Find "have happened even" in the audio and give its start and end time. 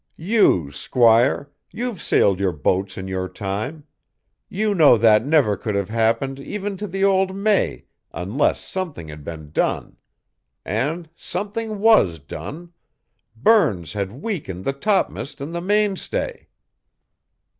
5.75-6.75